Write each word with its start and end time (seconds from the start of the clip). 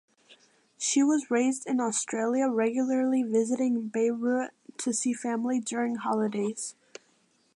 She 0.79 1.03
was 1.03 1.29
raised 1.29 1.67
in 1.67 1.79
Australia 1.79 2.47
regularly 2.49 3.21
visiting 3.21 3.87
Beirut 3.89 4.49
to 4.79 4.93
see 4.93 5.13
family 5.13 5.59
during 5.59 5.93
holidays. 5.97 6.73